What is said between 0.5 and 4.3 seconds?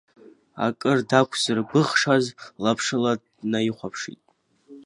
Акыр дақәзыргәыӷшаз лаԥшыла днаихәаԥшит.